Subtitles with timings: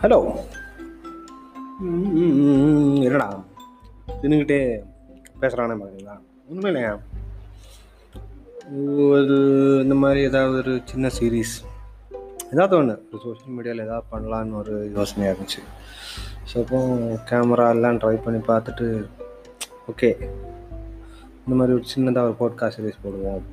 [0.00, 0.18] Hello.
[3.06, 3.28] என்னடா?
[4.20, 4.58] தின்னுக்கிட்டே
[5.40, 6.14] பேசுகிறானே பார்க்குறீங்களா
[6.48, 6.92] ஒன்றுமே இல்லையா
[9.08, 9.36] ஒரு
[9.82, 11.54] இந்த மாதிரி ஏதாவது ஒரு சின்ன சீரீஸ்
[12.52, 15.62] ஏதாவது ஒன்று ஒரு சோஷியல் மீடியாவில் ஏதாவது பண்ணலான்னு ஒரு யோசனையாக இருந்துச்சு
[16.50, 16.78] ஸோ அப்போ
[17.30, 18.86] கேமரா எல்லாம் ட்ரை பண்ணி பார்த்துட்டு
[19.88, 20.10] ஓகே
[21.40, 23.44] இந்த மாதிரி ஒரு சின்னதாக ஒரு போட்காஸ்ட் சீரீஸ் போடுவோம்.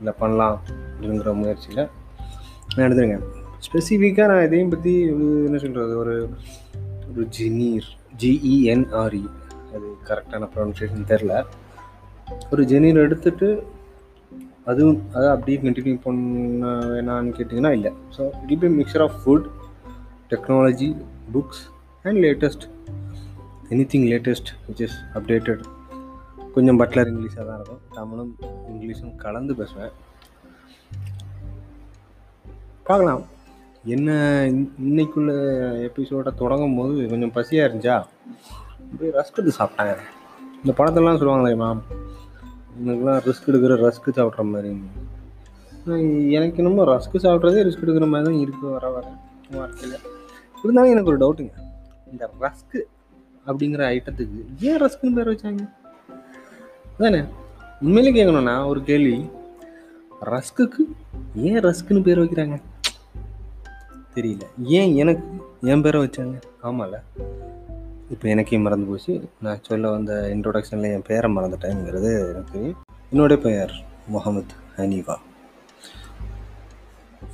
[0.00, 0.56] இல்லை பண்ணலாம்
[0.92, 1.82] அப்படிங்கிற முயற்சியில்
[2.74, 3.18] நான் எடுத்துருங்க
[3.66, 4.92] ஸ்பெசிஃபிக்காக நான் இதையும் பற்றி
[5.48, 6.14] என்ன சொல்கிறது ஒரு
[7.10, 7.88] ஒரு ஜெனீர்
[8.22, 9.22] ஜிஇஎன்ஆர்இ
[9.74, 11.34] அது கரெக்டான ப்ரொனன்சியேஷன் தெரில
[12.52, 13.48] ஒரு ஜெனீர் எடுத்துட்டு
[14.70, 17.90] அதுவும் அதை அப்படியே கண்டினியூ பண்ண வேணான்னு கேட்டிங்கன்னா இல்லை.
[18.16, 18.22] So
[18.52, 19.46] it be mixture of food
[20.32, 20.88] technology
[21.34, 21.62] books
[22.08, 22.66] and latest
[23.92, 25.62] anything latest which is updated
[26.54, 27.82] கொஞ்சம் பட்லர் இங்கிலீஷாக தான் இருக்கும்.
[27.98, 28.32] தமிழும்
[28.72, 29.92] இங்கிலீஷும் கலந்து பேசுவேன்.
[32.88, 33.22] பார்க்கலாம்.
[33.84, 34.12] என்ன
[34.50, 38.04] இன்- இன்னைக்குள்ள எபிசோடை தொடங்கும் போது கொஞ்சம் பசியாக இருந்துச்சா?
[38.92, 39.96] அப்படியே ரஸ்க் எடுத்து சாப்பிட்டாங்க.
[40.64, 41.80] இந்த படத்தெல்லாம் சொல்லுவாங்க தெரியுமா?
[42.86, 44.82] எனக்குலாம் ரிஸ்க் எடுக்கிற ரஸ்க்கு சாப்பிட்ற மாதிரி.
[46.32, 49.12] எனக்கு என்னமோ ரஸ்க்கு சாப்பிட்றதே ரிஸ்க் எடுக்கிற மாதிரி தான் இருக்குது வர வர.
[49.50, 49.98] வாழ்க்கையில்.
[50.62, 51.50] இருந்தாலும் எனக்கு ஒரு டவுட்டுங்க
[52.10, 52.78] இந்த ரஸ்க்கு
[53.46, 55.70] அப்படிங்கிற ஐட்டத்துக்கு ஏன் ரஸ்க்குன்னு பேர் வச்சாங்க?
[56.98, 57.22] அதானே?
[57.80, 59.30] உண்மையிலே கேட்கணும்னா ஒரு கேள்வி.
[60.24, 60.92] ரஸ்க்குக்கு
[61.34, 62.60] ஏன் ரஸ்க்குன்னு பேர் வைக்கிறாங்க?
[64.14, 64.44] தெரியல.
[64.78, 65.24] ஏன் எனக்கு
[65.72, 66.36] என் பேரை வச்சாங்க?
[66.62, 66.98] ஆமாம்ல
[68.10, 69.28] இப்போ எனக்கே மறந்து போச்சு.
[69.40, 72.80] நான் சொல்ல வந்த இன்ட்ரொடக்ஷனில் என் பேரை மறந்துட்டேங்கிறது எனக்கு தெரியும்.
[73.10, 73.72] என்னுடைய பெயர்
[74.06, 75.16] முகமது ஹனீஃபா.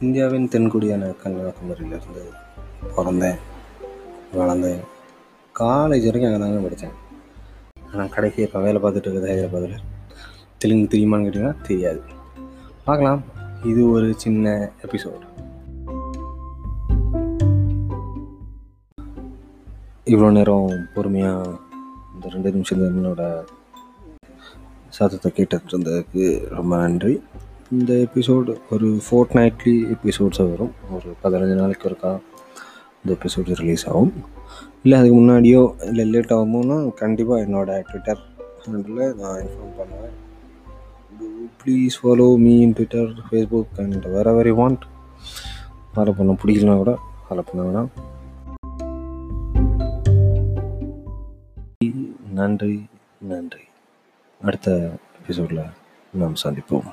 [0.00, 2.24] இந்தியாவின் தென்குடியான கன்னியாகுமரியிலிருந்து
[2.96, 3.38] பிறந்தேன்
[4.38, 4.82] வளர்ந்தேன்.
[5.60, 6.96] காலேஜ் வரைக்கும் அங்கே தாங்க படித்தேன்.
[7.92, 9.84] ஆனால் கடைசி இப்போ வேலை பார்த்துட்டு இருக்குது ஹைதராபாத்தில்
[10.58, 12.02] தெலுங்கு தெரியுமான்னு கேட்டிங்கன்னா தெரியாது.
[12.84, 13.22] பார்க்கலாம்.
[13.64, 15.22] இது ஒரு சின்ன எபிசோட்
[20.10, 21.52] இவ்வளோ நேரம் பொறுமையாக
[22.14, 23.22] இந்த ரெண்டு நிமிஷம் என்னோட
[24.96, 26.24] சத்தத்தை கேட்டுட்டு இருந்ததுக்கு
[26.56, 27.14] ரொம்ப நன்றி.
[27.76, 30.74] இந்த எபிசோடு ஒரு ஃபோர்ட் நைட்லி எபிசோட்ஸாக வரும்.
[30.96, 32.12] ஒரு பதினஞ்சு நாளைக்கு ஒருக்கா
[32.98, 34.12] இந்த எபிசோடு ரிலீஸ் ஆகும்.
[34.82, 38.22] இல்லை அதுக்கு முன்னாடியோ இல்லை லேட் ஆகுமோனா கண்டிப்பாக என்னோடய ட்விட்டர்
[38.64, 40.16] ஹேண்டில் நான் இன்ஃபார்ம் பண்ணுவேன்.
[41.62, 44.84] Please follow me in Twitter Facebook and வேற வெரி வாண்ட்
[45.94, 46.94] ஃபாலோ பண்ண பிடிக்கலனா கூட
[47.24, 47.90] ஃபாலோ பண்ண வேணாம்.
[52.34, 52.74] நன்றி
[53.20, 53.64] நன்றி.
[54.42, 54.90] அடுத்த
[55.22, 55.70] எபிசோடில்
[56.12, 56.88] நாம் சந்திப்போம்.